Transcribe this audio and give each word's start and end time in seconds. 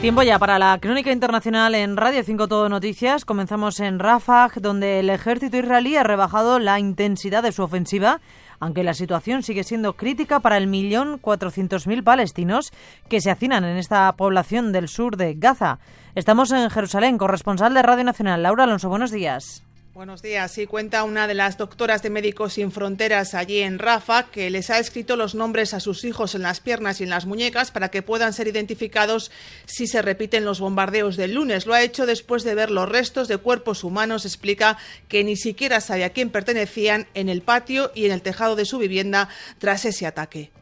Tiempo 0.00 0.22
ya 0.22 0.38
para 0.38 0.60
la 0.60 0.78
crónica 0.80 1.10
internacional 1.10 1.74
en 1.74 1.96
Radio 1.96 2.22
5 2.22 2.46
Todo 2.46 2.68
Noticias. 2.68 3.24
Comenzamos 3.24 3.80
en 3.80 3.98
Rafah, 3.98 4.52
donde 4.60 5.00
el 5.00 5.10
ejército 5.10 5.56
israelí 5.56 5.96
ha 5.96 6.04
rebajado 6.04 6.60
la 6.60 6.78
intensidad 6.78 7.42
de 7.42 7.50
su 7.50 7.64
ofensiva, 7.64 8.20
aunque 8.60 8.84
la 8.84 8.94
situación 8.94 9.42
sigue 9.42 9.64
siendo 9.64 9.94
crítica 9.94 10.38
para 10.38 10.56
el 10.56 10.68
millón 10.68 11.18
cuatrocientos 11.18 11.88
mil 11.88 12.04
palestinos 12.04 12.70
que 13.08 13.20
se 13.20 13.32
hacinan 13.32 13.64
en 13.64 13.76
esta 13.76 14.12
población 14.12 14.70
del 14.70 14.86
sur 14.86 15.16
de 15.16 15.34
Gaza. 15.34 15.80
Estamos 16.14 16.52
en 16.52 16.70
Jerusalén, 16.70 17.18
corresponsal 17.18 17.74
de 17.74 17.82
Radio 17.82 18.04
Nacional. 18.04 18.44
Laura 18.44 18.64
Alonso, 18.64 18.88
buenos 18.88 19.10
días. 19.10 19.67
Buenos 19.98 20.22
días. 20.22 20.52
Sí, 20.52 20.68
cuenta 20.68 21.02
una 21.02 21.26
de 21.26 21.34
las 21.34 21.58
doctoras 21.58 22.04
de 22.04 22.10
Médicos 22.10 22.52
Sin 22.52 22.70
Fronteras 22.70 23.34
allí 23.34 23.62
en 23.62 23.80
Rafa 23.80 24.30
que 24.30 24.48
les 24.48 24.70
ha 24.70 24.78
escrito 24.78 25.16
los 25.16 25.34
nombres 25.34 25.74
a 25.74 25.80
sus 25.80 26.04
hijos 26.04 26.36
en 26.36 26.42
las 26.42 26.60
piernas 26.60 27.00
y 27.00 27.02
en 27.02 27.10
las 27.10 27.26
muñecas 27.26 27.72
para 27.72 27.88
que 27.88 28.02
puedan 28.02 28.32
ser 28.32 28.46
identificados 28.46 29.32
si 29.66 29.88
se 29.88 30.00
repiten 30.00 30.44
los 30.44 30.60
bombardeos 30.60 31.16
del 31.16 31.34
lunes. 31.34 31.66
Lo 31.66 31.74
ha 31.74 31.82
hecho 31.82 32.06
después 32.06 32.44
de 32.44 32.54
ver 32.54 32.70
los 32.70 32.88
restos 32.88 33.26
de 33.26 33.38
cuerpos 33.38 33.82
humanos. 33.82 34.24
Explica 34.24 34.78
que 35.08 35.24
ni 35.24 35.34
siquiera 35.34 35.80
sabe 35.80 36.04
a 36.04 36.10
quién 36.10 36.30
pertenecían 36.30 37.08
en 37.14 37.28
el 37.28 37.42
patio 37.42 37.90
y 37.92 38.06
en 38.06 38.12
el 38.12 38.22
tejado 38.22 38.54
de 38.54 38.66
su 38.66 38.78
vivienda 38.78 39.28
tras 39.58 39.84
ese 39.84 40.06
ataque. 40.06 40.52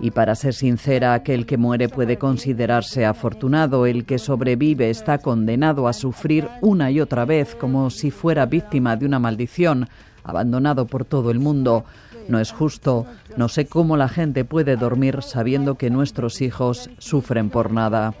Y 0.00 0.10
para 0.10 0.34
ser 0.34 0.54
sincera, 0.54 1.14
aquel 1.14 1.46
que 1.46 1.56
muere 1.56 1.88
puede 1.88 2.18
considerarse 2.18 3.04
afortunado, 3.04 3.86
el 3.86 4.04
que 4.04 4.18
sobrevive 4.18 4.90
está 4.90 5.18
condenado 5.18 5.88
a 5.88 5.92
sufrir 5.92 6.48
una 6.60 6.90
y 6.90 7.00
otra 7.00 7.24
vez 7.24 7.54
como 7.54 7.90
si 7.90 8.10
fuera 8.10 8.46
víctima 8.46 8.96
de 8.96 9.06
una 9.06 9.18
maldición, 9.18 9.88
abandonado 10.22 10.86
por 10.86 11.04
todo 11.04 11.30
el 11.30 11.38
mundo. 11.38 11.84
No 12.28 12.40
es 12.40 12.50
justo, 12.50 13.06
no 13.36 13.48
sé 13.48 13.66
cómo 13.66 13.96
la 13.96 14.08
gente 14.08 14.44
puede 14.44 14.76
dormir 14.76 15.22
sabiendo 15.22 15.76
que 15.76 15.90
nuestros 15.90 16.40
hijos 16.40 16.90
sufren 16.98 17.50
por 17.50 17.72
nada. 17.72 18.14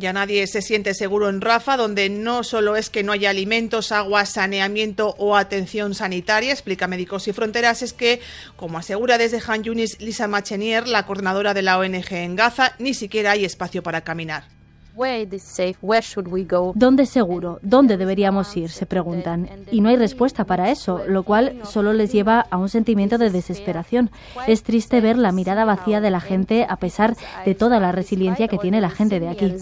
Ya 0.00 0.14
nadie 0.14 0.46
se 0.46 0.62
siente 0.62 0.94
seguro 0.94 1.28
en 1.28 1.42
Rafa, 1.42 1.76
donde 1.76 2.08
no 2.08 2.42
solo 2.42 2.74
es 2.74 2.88
que 2.88 3.02
no 3.02 3.12
haya 3.12 3.28
alimentos, 3.28 3.92
agua, 3.92 4.24
saneamiento 4.24 5.14
o 5.18 5.36
atención 5.36 5.94
sanitaria, 5.94 6.52
explica 6.52 6.86
Médicos 6.86 7.28
y 7.28 7.34
Fronteras, 7.34 7.82
es 7.82 7.92
que, 7.92 8.22
como 8.56 8.78
asegura 8.78 9.18
desde 9.18 9.42
Han 9.46 9.62
Yunis 9.62 10.00
Lisa 10.00 10.26
Machenier, 10.26 10.88
la 10.88 11.04
coordinadora 11.04 11.52
de 11.52 11.60
la 11.60 11.78
ONG 11.78 12.12
en 12.12 12.34
Gaza, 12.34 12.74
ni 12.78 12.94
siquiera 12.94 13.32
hay 13.32 13.44
espacio 13.44 13.82
para 13.82 14.00
caminar. 14.00 14.59
¿Dónde 16.74 17.04
es 17.04 17.10
seguro? 17.10 17.58
¿Dónde 17.62 17.96
deberíamos 17.96 18.56
ir? 18.56 18.70
Se 18.70 18.86
preguntan. 18.86 19.48
Y 19.70 19.80
no 19.80 19.88
hay 19.88 19.96
respuesta 19.96 20.44
para 20.44 20.70
eso, 20.70 21.02
lo 21.06 21.22
cual 21.22 21.60
solo 21.64 21.92
les 21.92 22.12
lleva 22.12 22.46
a 22.50 22.56
un 22.56 22.68
sentimiento 22.68 23.18
de 23.18 23.30
desesperación. 23.30 24.10
Es 24.46 24.62
triste 24.62 25.00
ver 25.00 25.16
la 25.16 25.32
mirada 25.32 25.64
vacía 25.64 26.00
de 26.00 26.10
la 26.10 26.20
gente 26.20 26.66
a 26.68 26.76
pesar 26.76 27.16
de 27.44 27.54
toda 27.54 27.80
la 27.80 27.92
resiliencia 27.92 28.48
que 28.48 28.58
tiene 28.58 28.80
la 28.80 28.90
gente 28.90 29.20
de 29.20 29.28
aquí. 29.28 29.52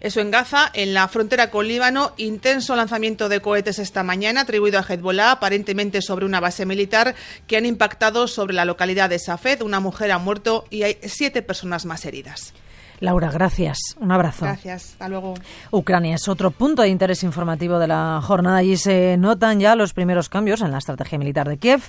Eso 0.00 0.22
en 0.22 0.30
Gaza, 0.30 0.70
en 0.72 0.94
la 0.94 1.08
frontera 1.08 1.50
con 1.50 1.68
Líbano, 1.68 2.14
intenso 2.16 2.74
lanzamiento 2.74 3.28
de 3.28 3.40
cohetes 3.40 3.78
esta 3.78 4.02
mañana 4.02 4.40
atribuido 4.40 4.78
a 4.78 4.82
Hezbollah, 4.82 5.32
aparentemente 5.32 6.00
sobre 6.00 6.24
una 6.24 6.40
base 6.40 6.64
militar, 6.64 7.14
que 7.46 7.58
han 7.58 7.66
impactado 7.66 8.26
sobre 8.26 8.54
la 8.54 8.64
localidad 8.64 9.10
de 9.10 9.18
Safed. 9.18 9.60
Una 9.60 9.78
mujer 9.78 10.10
ha 10.12 10.18
muerto 10.18 10.64
y 10.70 10.84
hay 10.84 10.96
siete 11.02 11.42
personas 11.42 11.84
más 11.84 12.06
heridas. 12.06 12.54
Laura, 13.00 13.30
gracias. 13.30 13.78
Un 13.98 14.12
abrazo. 14.12 14.44
Gracias. 14.44 14.92
Hasta 14.92 15.08
luego. 15.08 15.34
Ucrania 15.70 16.14
es 16.14 16.28
otro 16.28 16.50
punto 16.50 16.82
de 16.82 16.88
interés 16.88 17.22
informativo 17.22 17.78
de 17.78 17.88
la 17.88 18.20
jornada. 18.22 18.62
y 18.62 18.76
se 18.76 19.16
notan 19.16 19.58
ya 19.58 19.74
los 19.74 19.94
primeros 19.94 20.28
cambios 20.28 20.60
en 20.60 20.70
la 20.70 20.78
estrategia 20.78 21.18
militar 21.18 21.48
de 21.48 21.56
Kiev 21.56 21.80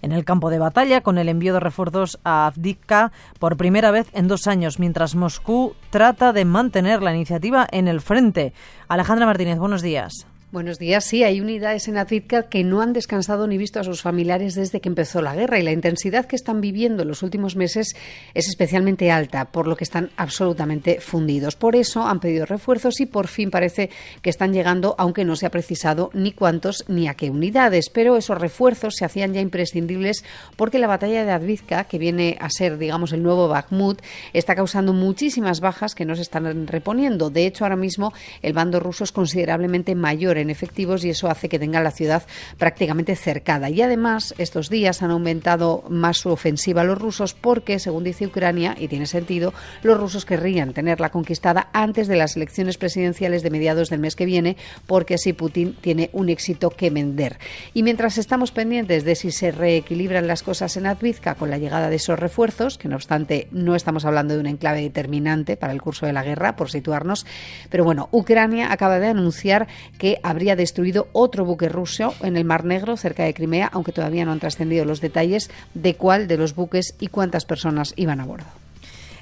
en 0.00 0.12
el 0.12 0.24
campo 0.24 0.48
de 0.50 0.58
batalla 0.58 1.00
con 1.00 1.18
el 1.18 1.28
envío 1.28 1.54
de 1.54 1.60
refuerzos 1.60 2.18
a 2.24 2.46
Avdivka 2.46 3.10
por 3.38 3.56
primera 3.56 3.90
vez 3.90 4.08
en 4.12 4.28
dos 4.28 4.46
años, 4.46 4.78
mientras 4.78 5.14
Moscú 5.14 5.74
trata 5.90 6.32
de 6.32 6.44
mantener 6.44 7.02
la 7.02 7.14
iniciativa 7.14 7.66
en 7.70 7.88
el 7.88 8.00
frente. 8.00 8.52
Alejandra 8.88 9.26
Martínez, 9.26 9.58
buenos 9.58 9.82
días. 9.82 10.26
Buenos 10.52 10.80
días. 10.80 11.04
Sí, 11.04 11.22
hay 11.22 11.40
unidades 11.40 11.86
en 11.86 11.96
Azizka 11.96 12.48
que 12.48 12.64
no 12.64 12.82
han 12.82 12.92
descansado 12.92 13.46
ni 13.46 13.56
visto 13.56 13.78
a 13.78 13.84
sus 13.84 14.02
familiares 14.02 14.56
desde 14.56 14.80
que 14.80 14.88
empezó 14.88 15.22
la 15.22 15.36
guerra 15.36 15.60
y 15.60 15.62
la 15.62 15.70
intensidad 15.70 16.26
que 16.26 16.34
están 16.34 16.60
viviendo 16.60 17.02
en 17.02 17.08
los 17.08 17.22
últimos 17.22 17.54
meses 17.54 17.94
es 18.34 18.48
especialmente 18.48 19.12
alta, 19.12 19.52
por 19.52 19.68
lo 19.68 19.76
que 19.76 19.84
están 19.84 20.10
absolutamente 20.16 21.00
fundidos. 21.00 21.54
Por 21.54 21.76
eso 21.76 22.04
han 22.04 22.18
pedido 22.18 22.46
refuerzos 22.46 23.00
y 23.00 23.06
por 23.06 23.28
fin 23.28 23.52
parece 23.52 23.90
que 24.22 24.30
están 24.30 24.52
llegando, 24.52 24.96
aunque 24.98 25.24
no 25.24 25.36
se 25.36 25.46
ha 25.46 25.50
precisado 25.50 26.10
ni 26.14 26.32
cuántos 26.32 26.84
ni 26.88 27.06
a 27.06 27.14
qué 27.14 27.30
unidades. 27.30 27.88
Pero 27.88 28.16
esos 28.16 28.36
refuerzos 28.36 28.96
se 28.96 29.04
hacían 29.04 29.32
ya 29.32 29.40
imprescindibles 29.40 30.24
porque 30.56 30.80
la 30.80 30.88
batalla 30.88 31.24
de 31.24 31.30
Azizka, 31.30 31.84
que 31.84 31.98
viene 31.98 32.36
a 32.40 32.50
ser, 32.50 32.76
digamos, 32.76 33.12
el 33.12 33.22
nuevo 33.22 33.46
Bakhmut, 33.46 34.02
está 34.32 34.56
causando 34.56 34.94
muchísimas 34.94 35.60
bajas 35.60 35.94
que 35.94 36.04
no 36.04 36.16
se 36.16 36.22
están 36.22 36.66
reponiendo. 36.66 37.30
De 37.30 37.46
hecho, 37.46 37.64
ahora 37.64 37.76
mismo 37.76 38.12
el 38.42 38.52
bando 38.52 38.80
ruso 38.80 39.04
es 39.04 39.12
considerablemente 39.12 39.94
mayor 39.94 40.39
en 40.40 40.50
efectivos 40.50 41.04
y 41.04 41.10
eso 41.10 41.28
hace 41.28 41.48
que 41.48 41.58
tenga 41.58 41.80
la 41.80 41.90
ciudad 41.90 42.22
prácticamente 42.58 43.16
cercada. 43.16 43.70
Y 43.70 43.82
además, 43.82 44.34
estos 44.38 44.70
días 44.70 45.02
han 45.02 45.10
aumentado 45.10 45.84
más 45.88 46.18
su 46.18 46.30
ofensiva 46.30 46.82
a 46.82 46.84
los 46.84 46.98
rusos 46.98 47.34
porque, 47.34 47.78
según 47.78 48.04
dice 48.04 48.26
Ucrania, 48.26 48.74
y 48.78 48.88
tiene 48.88 49.06
sentido, 49.06 49.52
los 49.82 49.98
rusos 49.98 50.24
querrían 50.24 50.72
tenerla 50.72 51.10
conquistada 51.10 51.68
antes 51.72 52.08
de 52.08 52.16
las 52.16 52.36
elecciones 52.36 52.78
presidenciales 52.78 53.42
de 53.42 53.50
mediados 53.50 53.90
del 53.90 54.00
mes 54.00 54.16
que 54.16 54.26
viene, 54.26 54.56
porque 54.86 55.14
así 55.14 55.32
Putin 55.32 55.76
tiene 55.80 56.10
un 56.12 56.28
éxito 56.28 56.70
que 56.70 56.90
vender. 56.90 57.38
Y 57.74 57.82
mientras 57.82 58.18
estamos 58.18 58.52
pendientes 58.52 59.04
de 59.04 59.14
si 59.14 59.30
se 59.30 59.52
reequilibran 59.52 60.26
las 60.26 60.42
cosas 60.42 60.76
en 60.76 60.86
Advizka 60.86 61.34
con 61.34 61.50
la 61.50 61.58
llegada 61.58 61.90
de 61.90 61.96
esos 61.96 62.18
refuerzos, 62.18 62.78
que 62.78 62.88
no 62.88 62.96
obstante 62.96 63.48
no 63.50 63.74
estamos 63.74 64.04
hablando 64.04 64.34
de 64.34 64.40
un 64.40 64.46
enclave 64.46 64.82
determinante 64.82 65.56
para 65.56 65.72
el 65.72 65.82
curso 65.82 66.06
de 66.06 66.12
la 66.12 66.22
guerra, 66.22 66.56
por 66.56 66.70
situarnos, 66.70 67.26
pero 67.68 67.84
bueno, 67.84 68.08
Ucrania 68.12 68.72
acaba 68.72 68.98
de 68.98 69.08
anunciar 69.08 69.68
que 69.98 70.20
habría 70.30 70.56
destruido 70.56 71.08
otro 71.12 71.44
buque 71.44 71.68
ruso 71.68 72.14
en 72.22 72.36
el 72.36 72.44
Mar 72.44 72.64
Negro, 72.64 72.96
cerca 72.96 73.24
de 73.24 73.34
Crimea, 73.34 73.68
aunque 73.72 73.92
todavía 73.92 74.24
no 74.24 74.32
han 74.32 74.40
trascendido 74.40 74.84
los 74.84 75.00
detalles 75.00 75.50
de 75.74 75.94
cuál 75.94 76.28
de 76.28 76.38
los 76.38 76.54
buques 76.54 76.94
y 76.98 77.08
cuántas 77.08 77.44
personas 77.44 77.92
iban 77.96 78.20
a 78.20 78.24
bordo. 78.24 78.46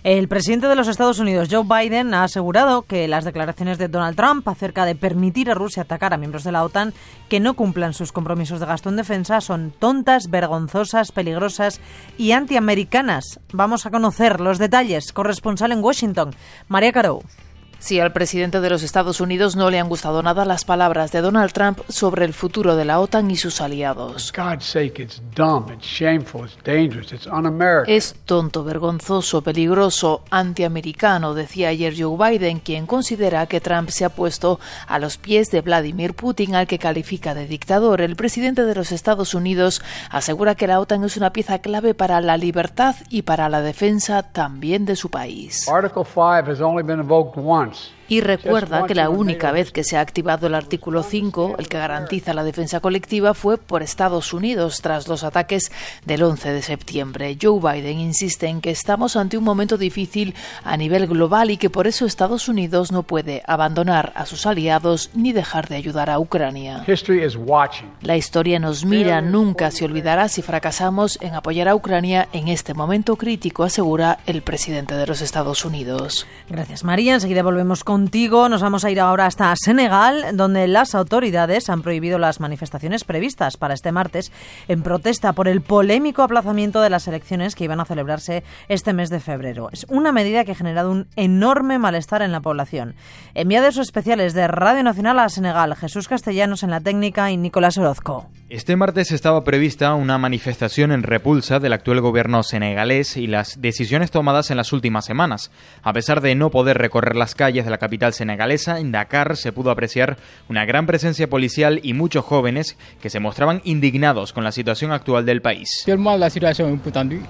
El 0.05 0.29
presidente 0.29 0.69
de 0.69 0.77
los 0.77 0.87
Estados 0.87 1.19
Unidos, 1.19 1.49
Joe 1.51 1.65
Biden, 1.65 2.15
ha 2.15 2.23
asegurado 2.23 2.83
que 2.83 3.09
las 3.09 3.25
declaraciones 3.25 3.79
de 3.79 3.89
Donald 3.89 4.17
Trump 4.17 4.47
acerca 4.49 4.85
de 4.85 4.95
permitir 4.95 5.51
a 5.51 5.55
Rusia 5.55 5.83
atacar 5.83 6.15
a 6.15 6.17
miembros 6.17 6.45
de 6.45 6.53
la 6.53 6.63
OTAN 6.63 6.95
que 7.29 7.41
no 7.41 7.55
cumplan 7.55 7.95
sus 7.95 8.13
compromisos 8.13 8.61
de 8.61 8.67
gasto 8.67 8.91
en 8.91 8.97
defensa 8.97 9.41
son 9.41 9.73
tontas, 9.77 10.31
vergonzosas, 10.31 11.11
peligrosas 11.11 11.81
y 12.17 12.31
antiamericanas. 12.31 13.41
Vamos 13.53 13.87
a 13.87 13.91
conocer 13.91 14.41
los 14.41 14.59
detalles. 14.59 15.13
Corresponsal 15.13 15.73
en 15.73 15.83
Washington, 15.83 16.31
María 16.69 16.93
Caro. 16.93 17.21
Si 17.79 18.01
al 18.01 18.13
presidente 18.13 18.61
de 18.61 18.71
los 18.71 18.83
Estados 18.83 19.21
Unidos 19.21 19.55
no 19.55 19.71
le 19.71 19.79
han 19.79 19.89
gustado 19.89 20.23
nada 20.23 20.45
las 20.45 20.65
palabras 20.65 21.13
de 21.13 21.21
Donald 21.21 21.53
Trump 21.53 21.79
sobre 21.89 22.25
el 22.25 22.35
futuro 22.35 22.75
de 22.75 22.85
la 22.85 22.99
OTAN 22.99 23.31
y 23.31 23.37
sus 23.37 23.61
aliados. 23.61 24.33
Es 27.87 28.15
tonto, 28.25 28.65
vergonzoso, 28.65 29.43
peligroso, 29.43 30.23
antiamericano, 30.31 31.35
decía 31.35 31.69
ayer 31.69 31.95
Joe 31.97 32.31
Biden, 32.31 32.59
quien 32.59 32.87
considera 32.87 33.47
que 33.47 33.61
Trump 33.61 33.91
se 33.91 34.05
ha 34.05 34.09
puesto 34.09 34.59
a 34.89 34.99
los 34.99 35.17
pies 35.17 35.51
de 35.51 35.61
Vladimir 35.61 36.15
Putin, 36.15 36.57
al 36.57 36.67
que 36.67 36.81
califica 36.81 37.35
de 37.35 37.47
dictador. 37.47 38.01
El 38.01 38.17
presidente 38.17 38.65
de 38.65 38.75
los 38.75 38.91
Estados 38.91 39.35
Unidos 39.35 39.83
asegura 40.11 40.57
que 40.57 40.67
la 40.67 40.81
OTAN 40.81 41.05
es 41.05 41.17
una 41.17 41.33
pieza 41.33 41.61
clave 41.61 41.95
para 41.95 42.21
la 42.21 42.37
libertad 42.37 42.97
y 43.09 43.23
para 43.23 43.49
la 43.49 43.61
defensa 43.61 44.25
también 44.25 44.85
de 44.85 44.97
su 44.97 45.11
país. 45.11 45.69
Article 45.69 46.05
5 46.05 46.51
has 46.51 46.61
only 46.61 46.83
been 46.83 47.01
invoked 47.01 47.41
once. 47.41 47.68
times 47.71 47.98
Y 48.09 48.21
recuerda 48.21 48.87
que 48.87 48.95
la 48.95 49.11
única 49.11 49.53
vez 49.53 49.71
que 49.71 49.85
se 49.85 49.97
ha 49.97 50.01
activado 50.01 50.47
el 50.47 50.55
artículo 50.55 51.03
5, 51.03 51.57
el 51.59 51.69
que 51.69 51.79
garantiza 51.79 52.33
la 52.33 52.43
defensa 52.43 52.81
colectiva, 52.81 53.35
fue 53.35 53.59
por 53.59 53.83
Estados 53.83 54.33
Unidos 54.33 54.81
tras 54.81 55.09
los 55.09 55.25
ataques 55.25 55.71
del 56.07 56.23
11 56.23 56.53
de 56.53 56.63
septiembre. 56.63 57.37
Joe 57.41 57.61
Biden 57.61 57.99
insiste 57.99 58.47
en 58.47 58.61
que 58.61 58.71
estamos 58.71 59.17
ante 59.17 59.37
un 59.37 59.45
momento 59.45 59.77
difícil 59.77 60.35
a 60.65 60.77
nivel 60.77 61.07
global 61.07 61.51
y 61.51 61.59
que 61.59 61.71
por 61.71 61.87
eso 61.87 62.07
Estados 62.07 62.49
Unidos 62.49 62.93
no 62.93 63.03
puede 63.03 63.43
abandonar 63.47 64.13
a 64.15 64.25
sus 64.27 64.47
aliados 64.47 65.11
ni 65.15 65.33
dejar 65.33 65.69
de 65.69 65.77
ayudar 65.77 66.11
a 66.11 66.19
Ucrania. 66.19 66.85
La 68.01 68.17
historia 68.17 68.59
nos 68.59 68.85
mira, 68.85 69.21
nunca 69.21 69.71
se 69.71 69.85
olvidará 69.85 70.29
si 70.29 70.43
fracasamos 70.43 71.19
en 71.21 71.35
apoyar 71.35 71.69
a 71.69 71.75
Ucrania 71.75 72.29
en 72.33 72.49
este 72.49 72.75
momento 72.75 73.17
crítico, 73.17 73.65
asegura 73.65 74.19
el 74.27 74.43
presidente 74.43 74.95
de 74.95 75.07
los 75.07 75.21
Estados 75.21 75.65
Unidos. 75.65 76.27
Gracias, 76.49 76.85
María. 76.85 77.15
Enseguida 77.15 77.43
volvemos 77.43 77.85
con 77.85 77.98
contigo. 77.99 78.49
Nos 78.49 78.63
vamos 78.63 78.85
a 78.85 78.93
ir 78.93 79.01
ahora 79.01 79.27
hasta 79.27 79.53
Senegal, 79.57 80.37
donde 80.37 80.69
las 80.69 80.95
autoridades 80.95 81.69
han 81.69 81.83
prohibido 81.83 82.17
las 82.17 82.39
manifestaciones 82.39 83.03
previstas 83.03 83.57
para 83.57 83.75
este 83.75 83.91
martes 83.91 84.31
en 84.69 84.85
protesta 84.85 85.33
por 85.33 85.49
el 85.49 85.63
polémico 85.63 86.23
aplazamiento 86.23 86.81
de 86.81 86.91
las 86.91 87.09
elecciones 87.09 87.57
que 87.57 87.65
iban 87.65 87.81
a 87.81 87.85
celebrarse 87.85 88.45
este 88.69 88.93
mes 88.93 89.11
de 89.11 89.19
febrero. 89.19 89.69
Es 89.73 89.85
una 89.89 90.13
medida 90.13 90.45
que 90.45 90.53
ha 90.53 90.55
generado 90.55 90.93
un 90.93 91.09
enorme 91.17 91.81
malestar 91.81 92.23
en 92.23 92.31
la 92.31 92.41
población. 92.41 92.95
Enviados 93.35 93.79
especiales 93.79 94.33
de 94.33 94.47
Radio 94.47 94.85
Nacional 94.85 95.19
a 95.19 95.29
Senegal, 95.29 95.75
Jesús 95.75 96.07
Castellanos 96.07 96.63
en 96.63 96.71
la 96.71 96.81
técnica 96.81 97.33
y 97.33 97.37
Nicolás 97.37 97.79
Orozco. 97.79 98.29
Este 98.51 98.77
martes 98.77 99.13
estaba 99.13 99.45
prevista 99.45 99.93
una 99.93 100.17
manifestación 100.17 100.91
en 100.91 101.03
repulsa 101.03 101.61
del 101.61 101.75
actual 101.75 102.01
gobierno 102.01 102.43
senegalés 102.43 103.19
y 103.19 103.27
las 103.27 103.61
decisiones 103.61 104.11
tomadas 104.11 104.51
en 104.51 104.57
las 104.57 104.73
últimas 104.73 105.05
semanas. 105.05 105.51
A 105.83 105.93
pesar 105.93 106.23
de 106.23 106.35
no 106.35 106.49
poder 106.51 106.79
recorrer 106.79 107.15
las 107.15 107.35
calles 107.35 107.67
de 107.67 107.71
la 107.71 107.77
capital 107.77 108.15
senegalesa, 108.15 108.81
en 108.81 108.91
Dakar 108.91 109.37
se 109.37 109.53
pudo 109.53 109.71
apreciar 109.71 110.17
una 110.49 110.65
gran 110.65 110.87
presencia 110.87 111.29
policial 111.29 111.79
y 111.83 111.93
muchos 111.93 112.25
jóvenes 112.25 112.79
que 113.03 113.11
se 113.11 113.21
mostraban 113.21 113.61
indignados 113.65 114.33
con 114.33 114.45
la 114.45 114.53
situación 114.53 114.93
actual 114.93 115.27
del 115.27 115.43
país. 115.43 115.85
La 115.87 116.31
situación 116.31 116.81
es 116.83 117.05
muy 117.05 117.21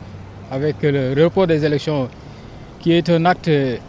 avec 0.53 0.81
le 0.83 1.17
report 1.17 1.49
des 1.49 1.65
élections 1.65 2.09
qui 2.81 2.93
est 2.93 3.09
un 3.09 3.27
acte 3.27 3.81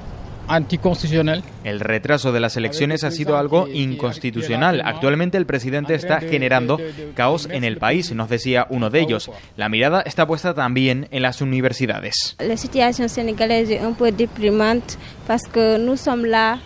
anticonstitucional. 0.49 1.43
El 1.63 1.79
retraso 1.79 2.31
de 2.31 2.39
las 2.39 2.57
elecciones 2.57 3.03
ha 3.03 3.11
sido 3.11 3.37
algo 3.37 3.67
inconstitucional. 3.67 4.81
Actualmente 4.83 5.37
el 5.37 5.45
presidente 5.45 5.95
está 5.95 6.19
generando 6.19 6.79
caos 7.15 7.47
en 7.51 7.63
el 7.63 7.77
país, 7.77 8.11
nos 8.11 8.29
decía 8.29 8.67
uno 8.69 8.89
de 8.89 8.99
ellos. 9.01 9.31
La 9.55 9.69
mirada 9.69 10.01
está 10.01 10.27
puesta 10.27 10.53
también 10.53 11.07
en 11.11 11.21
las 11.21 11.41
universidades. 11.41 12.35
La 12.39 12.57
situación 12.57 13.07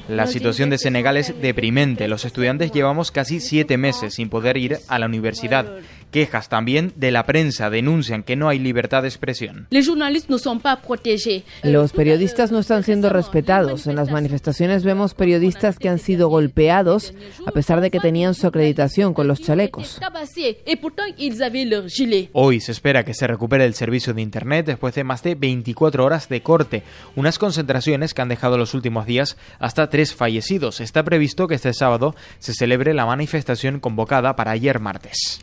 La 0.08 0.28
situación 0.28 0.70
de 0.70 0.78
Senegal 0.78 1.18
es 1.18 1.40
deprimente. 1.42 2.08
Los 2.08 2.26
estudiantes 2.26 2.72
llevamos 2.72 3.12
casi 3.12 3.40
siete 3.40 3.78
meses 3.78 4.16
sin 4.16 4.30
poder 4.30 4.58
ir 4.58 4.78
a 4.88 5.00
la 5.00 5.06
universidad. 5.06 5.66
Quejas 6.13 6.48
también 6.48 6.94
de 6.95 7.10
la 7.10 7.25
prensa 7.25 7.71
denuncian 7.71 8.21
que 8.21 8.36
no 8.36 8.48
hay 8.48 8.60
libertad 8.60 9.01
de 9.01 9.07
expresión. 9.07 9.68
Los 11.63 11.92
periodistas 11.92 12.51
no 12.51 12.60
están 12.60 12.83
siendo 12.83 13.10
respetados. 13.10 13.88
En 13.88 13.95
las 13.95 14.12
manifestaciones 14.12 14.83
vemos 14.83 15.15
periodistas 15.15 15.80
que 15.80 15.89
han 15.89 15.98
sido 15.98 16.30
golpeados 16.30 17.15
a 17.48 17.51
pesar 17.51 17.81
de 17.81 17.89
que 17.89 18.00
tenían 18.00 18.36
su 18.36 18.45
acreditación 18.45 19.15
con 19.15 19.27
los 19.27 19.42
chalecos. 19.42 20.00
Hoy 22.33 22.60
se 22.60 22.71
espera 22.71 23.04
que 23.04 23.15
se 23.15 23.25
recupere 23.25 23.65
el 23.65 23.74
servicio 23.74 24.13
de 24.13 24.21
Internet 24.21 24.68
después 24.68 24.94
de 24.94 25.04
más 25.04 25.24
de 25.24 25.33
24 25.33 26.06
horas 26.06 26.30
de 26.30 26.44
corte, 26.44 26.83
unas 27.15 27.39
concentraciones 27.39 28.13
que 28.13 28.21
han 28.21 28.30
dejado 28.30 28.60
los 28.60 28.75
últimos 28.75 29.07
días 29.07 29.36
hasta 29.57 29.89
tres 29.89 30.13
fallecidos. 30.13 30.80
Está 30.80 31.01
previsto 31.01 31.48
que 31.48 31.56
este 31.56 31.74
sábado 31.74 32.15
se 32.38 32.54
celebre 32.54 32.94
la 32.94 33.07
manifestación 33.07 33.80
convocada 33.80 34.36
para 34.36 34.51
ayer 34.51 34.80
martes. 34.80 35.42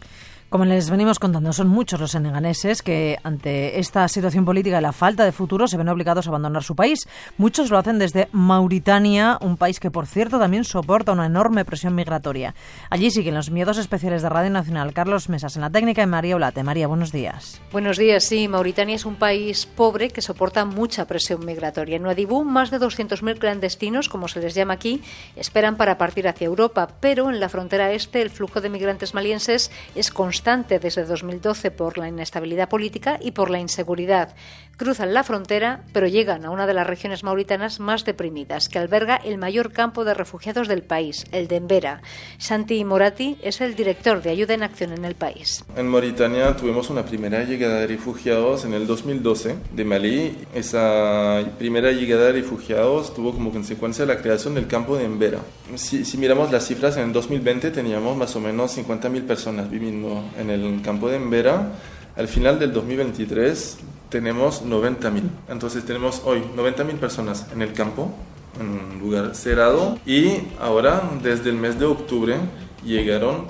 Como 0.51 0.65
les 0.65 0.91
venimos 0.91 1.21
contando, 1.21 1.53
son 1.53 1.69
muchos 1.69 2.01
los 2.01 2.11
seneganeses 2.11 2.83
que 2.83 3.19
ante 3.23 3.79
esta 3.79 4.09
situación 4.09 4.45
política 4.45 4.81
y 4.81 4.83
la 4.83 4.91
falta 4.91 5.25
de 5.25 5.31
futuro 5.31 5.69
se 5.69 5.77
ven 5.77 5.89
obligados 5.89 6.27
a 6.27 6.31
abandonar 6.31 6.65
su 6.65 6.75
país. 6.75 7.07
Muchos 7.39 7.71
lo 7.71 7.79
hacen 7.79 8.01
desde 8.01 8.29
Mauritania, 8.33 9.39
un 9.43 9.57
país 9.57 9.79
que, 9.79 9.93
por 9.93 10.09
cierto, 10.09 10.41
también 10.41 10.65
soporta 10.65 11.13
una 11.13 11.27
enorme 11.27 11.65
presión 11.65 11.95
migratoria. 11.95 12.57
Allí 12.91 13.13
siguen 13.13 13.37
los 13.37 13.53
miedos 13.53 13.79
especiales 13.79 14.23
de 14.23 14.29
Radio 14.29 14.51
Nacional. 14.51 14.93
Carlos 14.93 15.29
Mesas 15.29 15.55
en 15.55 15.63
la 15.63 15.71
técnica 15.71 16.03
y 16.03 16.07
María 16.07 16.35
Olate. 16.35 16.65
María, 16.65 16.89
buenos 16.89 17.13
días. 17.13 17.61
Buenos 17.71 17.97
días, 17.97 18.25
sí. 18.25 18.49
Mauritania 18.49 18.97
es 18.97 19.07
un 19.07 19.15
país 19.15 19.67
pobre 19.67 20.11
que 20.11 20.21
soporta 20.21 20.65
mucha 20.65 21.05
presión 21.05 21.47
migratoria. 21.47 21.95
En 21.95 22.03
Nuadibú, 22.03 22.43
más 22.43 22.73
de 22.73 22.81
200.000 22.81 23.39
clandestinos, 23.39 24.09
como 24.09 24.27
se 24.27 24.41
les 24.41 24.57
llama 24.57 24.75
aquí, 24.75 25.01
esperan 25.37 25.77
para 25.77 25.97
partir 25.97 26.27
hacia 26.27 26.47
Europa, 26.47 26.89
pero 26.99 27.31
en 27.31 27.39
la 27.39 27.49
frontera 27.49 27.93
este 27.93 28.21
el 28.21 28.31
flujo 28.31 28.61
de 28.61 28.69
migrantes 28.69 29.15
malienses 29.15 29.71
es 29.95 30.11
constante 30.11 30.40
desde 30.43 31.05
2012 31.05 31.71
por 31.71 31.99
la 31.99 32.09
inestabilidad 32.09 32.69
política 32.69 33.19
y 33.21 33.33
por 33.33 33.51
la 33.51 33.61
inseguridad. 33.61 34.35
Cruzan 34.81 35.13
la 35.13 35.25
frontera, 35.25 35.83
pero 35.93 36.07
llegan 36.07 36.47
a 36.47 36.51
una 36.51 36.67
de 36.67 36.73
las 36.73 36.87
regiones 36.87 37.23
mauritanas 37.23 37.81
más 37.81 38.07
deprimidas, 38.07 38.71
que 38.71 38.79
alberga 38.79 39.17
el 39.17 39.37
mayor 39.37 39.73
campo 39.73 40.07
de 40.07 40.15
refugiados 40.15 40.69
del 40.69 40.83
país, 40.83 41.27
el 41.33 41.49
de 41.49 41.57
Embera. 41.57 42.01
Santi 42.39 42.83
Morati 42.83 43.37
es 43.43 43.61
el 43.61 43.75
director 43.75 44.23
de 44.23 44.31
Ayuda 44.31 44.55
en 44.55 44.63
Acción 44.63 44.95
en 44.95 45.05
el 45.05 45.17
país. 45.17 45.63
En 45.77 45.87
Mauritania 45.87 46.57
tuvimos 46.57 46.89
una 46.89 47.05
primera 47.05 47.45
llegada 47.45 47.81
de 47.81 47.89
refugiados 47.89 48.65
en 48.65 48.73
el 48.73 48.87
2012 48.87 49.55
de 49.71 49.85
Malí. 49.85 50.39
Esa 50.55 51.45
primera 51.59 51.93
llegada 51.93 52.29
de 52.29 52.33
refugiados 52.33 53.13
tuvo 53.13 53.35
como 53.35 53.51
consecuencia 53.51 54.07
la 54.07 54.23
creación 54.23 54.55
del 54.55 54.67
campo 54.67 54.97
de 54.97 55.05
Embera. 55.05 55.41
Si, 55.75 56.07
si 56.07 56.17
miramos 56.17 56.51
las 56.51 56.67
cifras, 56.67 56.97
en 56.97 57.03
el 57.03 57.13
2020 57.13 57.71
teníamos 57.71 58.17
más 58.17 58.35
o 58.35 58.41
menos 58.41 58.79
50.000 58.79 59.27
personas 59.27 59.71
viviendo 59.71 60.25
en 60.39 60.49
el 60.49 60.81
campo 60.81 61.11
de 61.11 61.17
Embera. 61.17 61.71
Al 62.17 62.29
final 62.29 62.59
del 62.59 62.73
2023 62.73 63.77
tenemos 64.11 64.65
90.000. 64.65 65.23
Entonces 65.49 65.85
tenemos 65.85 66.23
hoy 66.25 66.43
90.000 66.57 66.99
personas 66.99 67.47
en 67.53 67.63
el 67.63 67.73
campo, 67.73 68.13
en 68.61 68.69
un 68.69 68.99
lugar 69.01 69.35
cerrado. 69.35 69.99
Y 70.05 70.43
ahora, 70.61 71.03
desde 71.23 71.51
el 71.51 71.57
mes 71.57 71.79
de 71.79 71.87
octubre, 71.87 72.37
llegaron 72.85 73.47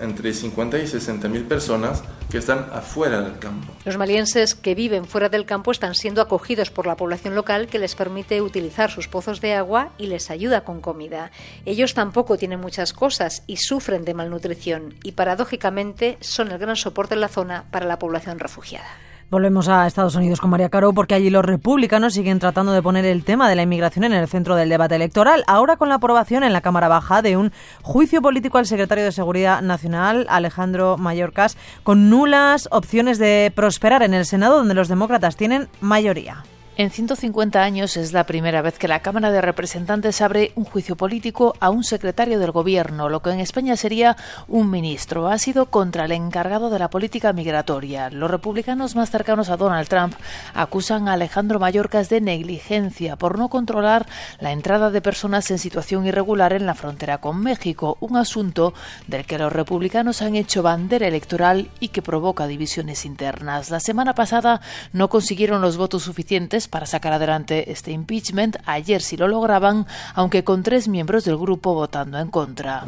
entre 0.00 0.32
50 0.32 0.78
y 0.78 0.86
60 0.86 1.28
mil 1.28 1.44
personas 1.44 2.02
que 2.30 2.38
están 2.38 2.66
afuera 2.72 3.20
del 3.20 3.38
campo. 3.38 3.72
Los 3.84 3.98
malienses 3.98 4.54
que 4.54 4.74
viven 4.74 5.04
fuera 5.04 5.28
del 5.28 5.44
campo 5.44 5.72
están 5.72 5.94
siendo 5.94 6.22
acogidos 6.22 6.70
por 6.70 6.86
la 6.86 6.96
población 6.96 7.34
local 7.34 7.66
que 7.66 7.80
les 7.80 7.96
permite 7.96 8.40
utilizar 8.40 8.90
sus 8.90 9.08
pozos 9.08 9.40
de 9.40 9.54
agua 9.54 9.90
y 9.98 10.06
les 10.06 10.30
ayuda 10.30 10.62
con 10.62 10.80
comida. 10.80 11.32
Ellos 11.66 11.94
tampoco 11.94 12.38
tienen 12.38 12.60
muchas 12.60 12.92
cosas 12.92 13.42
y 13.46 13.56
sufren 13.56 14.04
de 14.04 14.14
malnutrición 14.14 14.94
y 15.02 15.12
paradójicamente 15.12 16.18
son 16.20 16.52
el 16.52 16.58
gran 16.58 16.76
soporte 16.76 17.14
en 17.14 17.20
la 17.20 17.28
zona 17.28 17.64
para 17.70 17.86
la 17.86 17.98
población 17.98 18.38
refugiada. 18.38 18.88
Volvemos 19.30 19.68
a 19.68 19.86
Estados 19.86 20.16
Unidos 20.16 20.40
con 20.40 20.50
María 20.50 20.70
Caro 20.70 20.92
porque 20.92 21.14
allí 21.14 21.30
los 21.30 21.44
republicanos 21.44 22.14
siguen 22.14 22.40
tratando 22.40 22.72
de 22.72 22.82
poner 22.82 23.04
el 23.04 23.22
tema 23.22 23.48
de 23.48 23.54
la 23.54 23.62
inmigración 23.62 24.02
en 24.02 24.12
el 24.12 24.26
centro 24.26 24.56
del 24.56 24.68
debate 24.68 24.96
electoral, 24.96 25.44
ahora 25.46 25.76
con 25.76 25.88
la 25.88 25.94
aprobación 25.94 26.42
en 26.42 26.52
la 26.52 26.62
Cámara 26.62 26.88
Baja 26.88 27.22
de 27.22 27.36
un 27.36 27.52
juicio 27.82 28.22
político 28.22 28.58
al 28.58 28.66
secretario 28.66 29.04
de 29.04 29.12
Seguridad 29.12 29.62
Nacional, 29.62 30.26
Alejandro 30.28 30.98
Mayorkas, 30.98 31.56
con 31.84 32.10
nulas 32.10 32.68
opciones 32.72 33.20
de 33.20 33.52
prosperar 33.54 34.02
en 34.02 34.14
el 34.14 34.26
Senado, 34.26 34.56
donde 34.56 34.74
los 34.74 34.88
demócratas 34.88 35.36
tienen 35.36 35.68
mayoría. 35.80 36.42
En 36.80 36.90
150 36.90 37.62
años 37.62 37.98
es 37.98 38.14
la 38.14 38.24
primera 38.24 38.62
vez 38.62 38.78
que 38.78 38.88
la 38.88 39.00
Cámara 39.00 39.30
de 39.30 39.42
Representantes 39.42 40.22
abre 40.22 40.52
un 40.54 40.64
juicio 40.64 40.96
político 40.96 41.54
a 41.60 41.68
un 41.68 41.84
secretario 41.84 42.38
del 42.38 42.52
Gobierno, 42.52 43.10
lo 43.10 43.20
que 43.20 43.28
en 43.28 43.40
España 43.40 43.76
sería 43.76 44.16
un 44.48 44.70
ministro. 44.70 45.28
Ha 45.28 45.36
sido 45.36 45.66
contra 45.66 46.06
el 46.06 46.12
encargado 46.12 46.70
de 46.70 46.78
la 46.78 46.88
política 46.88 47.34
migratoria. 47.34 48.08
Los 48.08 48.30
republicanos 48.30 48.96
más 48.96 49.10
cercanos 49.10 49.50
a 49.50 49.58
Donald 49.58 49.88
Trump 49.88 50.14
acusan 50.54 51.06
a 51.06 51.12
Alejandro 51.12 51.60
Mayorkas 51.60 52.08
de 52.08 52.22
negligencia 52.22 53.16
por 53.16 53.38
no 53.38 53.50
controlar 53.50 54.06
la 54.38 54.52
entrada 54.52 54.90
de 54.90 55.02
personas 55.02 55.50
en 55.50 55.58
situación 55.58 56.06
irregular 56.06 56.54
en 56.54 56.64
la 56.64 56.74
frontera 56.74 57.18
con 57.18 57.42
México, 57.42 57.98
un 58.00 58.16
asunto 58.16 58.72
del 59.06 59.26
que 59.26 59.36
los 59.36 59.52
republicanos 59.52 60.22
han 60.22 60.34
hecho 60.34 60.62
bandera 60.62 61.08
electoral 61.08 61.68
y 61.78 61.88
que 61.88 62.00
provoca 62.00 62.46
divisiones 62.46 63.04
internas. 63.04 63.68
La 63.68 63.80
semana 63.80 64.14
pasada 64.14 64.62
no 64.94 65.10
consiguieron 65.10 65.60
los 65.60 65.76
votos 65.76 66.04
suficientes 66.04 66.69
para 66.70 66.86
sacar 66.86 67.12
adelante 67.12 67.70
este 67.70 67.90
impeachment. 67.90 68.56
Ayer 68.64 69.02
sí 69.02 69.16
lo 69.16 69.28
lograban, 69.28 69.86
aunque 70.14 70.44
con 70.44 70.62
tres 70.62 70.88
miembros 70.88 71.24
del 71.24 71.36
grupo 71.36 71.74
votando 71.74 72.18
en 72.18 72.30
contra. 72.30 72.84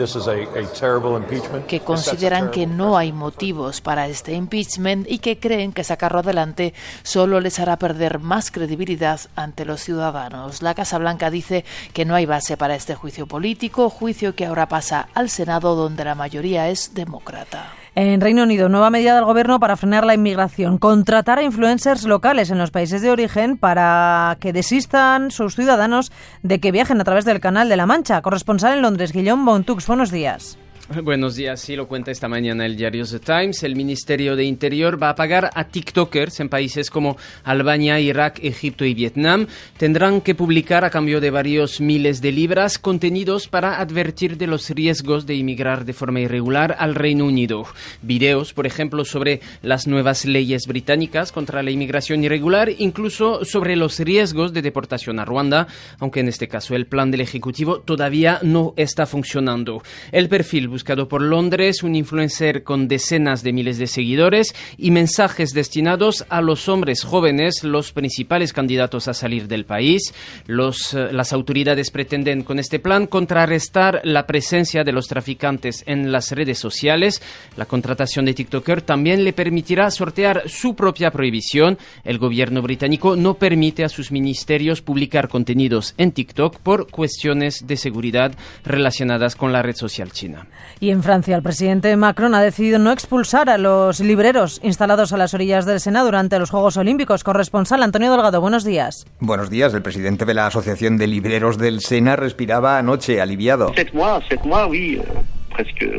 Que 1.67 1.81
consideran 1.81 2.51
que 2.51 2.67
no 2.67 2.97
hay 2.97 3.12
motivos 3.12 3.81
para 3.81 4.07
este 4.07 4.33
impeachment 4.33 5.11
y 5.11 5.19
que 5.19 5.39
creen 5.39 5.73
que 5.73 5.85
sacarlo 5.85 6.21
adelante 6.21 6.75
solo 7.03 7.41
les 7.41 7.59
hará 7.59 7.77
perder 7.77 8.19
más 8.19 8.51
credibilidad 8.51 9.21
ante 9.37 9.65
los 9.65 9.81
ciudadanos. 9.81 10.62
La 10.62 10.75
Casa 10.75 10.99
Blanca 10.99 11.31
dice 11.31 11.65
que 11.93 12.05
no 12.05 12.15
hay 12.15 12.27
base 12.27 12.57
para 12.57 12.75
este 12.75 12.95
juicio 12.95 13.27
político, 13.27 13.91
juicio 13.91 14.35
que 14.35 14.47
ahora 14.47 14.69
pasa 14.69 15.09
al 15.15 15.29
Senado 15.29 15.75
donde 15.75 16.05
la 16.05 16.15
mayoría 16.15 16.69
es 16.69 16.95
demócrata. 16.95 17.82
En 17.95 18.23
Reino 18.23 18.45
Unido, 18.45 18.71
nueva 18.71 18.89
medida 18.89 19.15
del 19.15 19.27
gobierno 19.27 19.61
para 19.61 19.77
frenar 19.77 20.07
la 20.07 20.15
inmigración. 20.15 20.79
Contratar 20.79 21.39
a 21.39 21.43
influencers 21.43 22.05
locales 22.05 22.51
en 22.51 22.57
los 22.57 22.71
países 22.71 23.03
de 23.03 23.11
origen 23.11 23.59
para 23.59 24.39
que 24.41 24.55
desistan 24.55 25.31
sus 25.31 25.55
ciudadanos 25.55 26.11
de 26.43 26.59
que 26.59 26.73
viajen 26.73 27.03
a 27.03 27.05
través 27.05 27.27
del 27.27 27.41
Canal 27.41 27.69
de 27.69 27.77
la 27.77 27.85
Mancha. 27.85 28.23
Corresponsal 28.23 28.77
en 28.77 28.83
Londres, 28.83 29.13
Guillaume 29.13 29.45
Bontux. 29.45 29.87
Buenos 29.87 30.11
días. 30.11 30.57
Buenos 30.89 31.37
días, 31.37 31.61
sí 31.61 31.77
lo 31.77 31.87
cuenta 31.87 32.11
esta 32.11 32.29
mañana 32.29 32.67
el 32.67 32.77
diario 32.77 33.07
The 33.07 33.21
Times. 33.21 33.62
El 33.62 33.77
Ministerio 33.77 34.35
de 34.35 34.45
Interior 34.45 35.01
va 35.01 35.11
a 35.11 35.15
pagar 35.15 35.49
a 35.55 35.69
TikTokers 35.69 36.41
en 36.41 36.49
países 36.49 36.91
como 36.91 37.17
Albania, 37.45 38.01
Irak, 38.01 38.41
Egipto 38.43 38.85
y 38.85 38.93
Vietnam. 38.93 39.47
Tendrán 39.79 40.21
que 40.21 40.35
publicar 40.35 40.85
a 40.85 40.91
cambio 40.91 41.21
de 41.21 41.31
varios 41.31 41.81
miles 41.81 42.21
de 42.21 42.33
libras 42.33 42.81
contenidos 42.81 43.47
para 43.47 43.81
advertir 43.81 44.37
de 44.37 44.49
los 44.49 44.69
riesgos 44.71 45.25
de 45.25 45.37
inmigrar 45.37 45.85
de 45.85 45.93
forma 45.93 46.21
irregular 46.21 46.75
al 46.79 46.97
Reino 46.97 47.27
Unido. 47.27 47.65
Videos, 48.03 48.53
por 48.53 48.67
ejemplo, 48.67 49.05
sobre 49.05 49.41
las 49.62 49.87
nuevas 49.87 50.25
leyes 50.25 50.67
británicas 50.67 51.31
contra 51.31 51.62
la 51.62 51.71
inmigración 51.71 52.25
irregular, 52.25 52.69
incluso 52.77 53.45
sobre 53.45 53.77
los 53.77 54.01
riesgos 54.01 54.53
de 54.53 54.62
deportación 54.62 55.21
a 55.21 55.25
Ruanda, 55.25 55.69
aunque 56.01 56.21
en 56.21 56.29
este 56.29 56.49
caso 56.49 56.75
el 56.75 56.87
plan 56.87 57.12
del 57.12 57.21
Ejecutivo 57.21 57.79
todavía 57.79 58.41
no 58.43 58.75
está 58.77 59.07
funcionando. 59.07 59.83
El 60.11 60.29
perfil 60.29 60.72
buscado 60.73 61.07
por 61.07 61.23
Londres, 61.23 61.85
un 61.85 61.95
influencer 61.95 62.64
con 62.64 62.88
decenas 62.88 63.45
de 63.45 63.52
miles 63.52 63.79
de 63.79 63.87
seguidores 63.87 64.55
y 64.76 64.91
mensajes 64.91 65.52
destinados 65.52 66.25
a 66.29 66.41
los 66.41 66.69
hombres 66.69 67.05
jóvenes, 67.05 67.62
los 67.62 67.93
principales 67.93 68.52
candidatos 68.52 69.07
a 69.07 69.14
salir 69.14 69.47
del 69.47 69.64
país. 69.64 70.12
Eh, 70.49 71.12
las 71.12 71.33
autoridades 71.33 71.91
pretenden 71.91 72.43
con 72.43 72.59
este 72.59 72.79
plan 72.79 73.07
contrarrestar 73.07 74.00
la 74.02 74.26
presencia 74.26 74.83
de 74.83 74.93
los 74.93 75.07
traficantes 75.07 75.85
en 75.87 76.11
las 76.11 76.33
redes 76.33 76.59
sociales. 76.59 77.23
La 77.57 77.67
contratación 77.67 78.25
de 78.25 78.35
TikToker 78.35 78.83
también 78.83 79.25
le 79.25 79.33
permitirá 79.33 79.91
sortear 79.91 80.49
su 80.49 80.75
propia 80.75 81.11
prohibición. 81.11 81.79
El 82.02 82.19
gobierno 82.19 82.62
británico 82.62 83.14
no 83.14 83.35
permite 83.35 83.85
a 83.85 83.88
sus 83.88 84.11
ministerios 84.11 84.81
publicar 84.81 85.29
contenidos 85.29 85.95
en 85.99 86.12
TikTok 86.12 86.59
por 86.61 86.91
cuestiones 86.91 87.67
de 87.67 87.76
seguridad 87.76 88.33
relacionadas 88.64 89.37
con 89.37 89.52
la 89.52 89.62
red 89.62 89.76
social 89.76 90.12
china. 90.12 90.47
Y 90.81 90.90
en 90.90 91.02
Francia, 91.02 91.37
el 91.37 91.42
presidente 91.42 91.97
Macron 91.97 92.35
ha 92.35 92.42
decidido 92.42 92.78
no 92.78 92.92
expulsar 92.92 93.49
a 93.50 93.59
los 93.59 94.00
libreros 94.00 94.61
instalados 94.62 95.12
a 95.12 95.16
las 95.16 95.35
orillas 95.35 95.66
del 95.66 95.81
Sena 95.81 96.02
durante 96.02 96.38
los 96.38 96.50
Juegos 96.50 96.76
Olímpicos. 96.76 97.25
Corresponsal 97.25 97.83
Antonio 97.83 98.11
Delgado, 98.11 98.40
buenos 98.40 98.64
días. 98.64 99.07
Buenos 99.21 99.50
días. 99.50 99.75
El 99.75 99.83
presidente 99.83 100.25
de 100.25 100.35
la 100.35 100.47
Asociación 100.47 100.97
de 100.97 101.07
Libreros 101.07 101.59
del 101.59 101.81
Sena 101.81 102.16
respiraba 102.16 102.78
anoche 102.78 103.21
aliviado. 103.21 103.73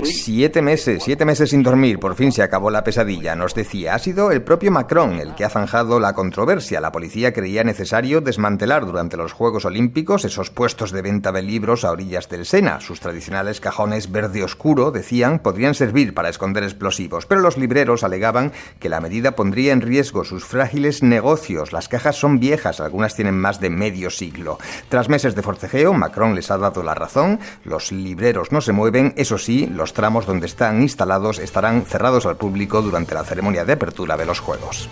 Siete 0.04 0.62
meses, 0.62 1.04
siete 1.04 1.26
meses 1.26 1.50
sin 1.50 1.64
dormir, 1.64 2.00
por 2.00 2.16
fin 2.16 2.32
se 2.32 2.44
acabó 2.44 2.70
la 2.70 2.84
pesadilla, 2.84 3.36
nos 3.36 3.54
decía. 3.54 3.96
Ha 3.96 4.00
sido 4.00 4.32
el 4.32 4.42
propio 4.42 4.72
Macron 4.72 5.20
el 5.20 5.36
que 5.36 5.46
ha 5.46 5.50
zanjado 5.50 6.00
la 6.00 6.14
controversia. 6.14 6.82
La 6.82 6.92
policía 6.92 7.34
creía 7.34 7.64
necesario 7.64 8.22
desmantelar 8.22 8.86
durante 8.86 9.18
los 9.18 9.34
Juegos 9.34 9.66
Olímpicos 9.66 10.26
esos 10.26 10.50
puestos 10.50 10.92
de 10.92 11.02
venta 11.02 11.32
de 11.32 11.42
libros 11.42 11.86
a 11.86 11.92
orillas 11.92 12.30
del 12.30 12.46
Sena. 12.46 12.80
Sus 12.80 13.00
tradicionales 13.00 13.60
cajones 13.60 14.12
verde 14.12 14.44
oscuro, 14.44 14.92
decían, 14.92 15.40
podrían 15.40 15.76
servir 15.76 16.14
para 16.14 16.30
esconder 16.30 16.64
explosivos, 16.64 17.26
pero 17.26 17.42
los 17.42 17.58
libreros 17.58 18.04
alegaban 18.04 18.52
que 18.80 18.90
la 18.90 19.02
medida 19.02 19.36
pondría 19.36 19.74
en 19.74 19.82
riesgo 19.82 20.24
sus 20.24 20.44
frágiles 20.44 21.04
negocios. 21.04 21.72
Las 21.72 21.88
cajas 21.88 22.16
son 22.16 22.40
viejas, 22.40 22.80
algunas 22.80 23.16
tienen 23.16 23.36
más 23.36 23.60
de 23.60 23.70
medio 23.70 24.10
siglo. 24.10 24.58
Tras 24.90 25.10
meses 25.10 25.36
de 25.36 25.42
forcejeo, 25.42 25.94
Macron 25.94 26.36
les 26.36 26.52
ha 26.52 26.58
dado 26.58 26.84
la 26.84 26.96
razón. 26.96 27.40
Los 27.64 27.92
libreros 27.92 28.52
no 28.52 28.62
se 28.62 28.72
mueven, 28.72 29.14
eso 29.18 29.38
sí, 29.38 29.53
los 29.62 29.94
tramos 29.94 30.26
donde 30.26 30.48
están 30.48 30.82
instalados 30.82 31.40
estarán 31.40 31.86
cerrados 31.86 32.26
al 32.26 32.38
público 32.38 32.82
durante 32.82 33.14
la 33.14 33.24
ceremonia 33.24 33.66
de 33.66 33.74
apertura 33.74 34.18
de 34.18 34.26
los 34.26 34.40
Juegos. 34.40 34.90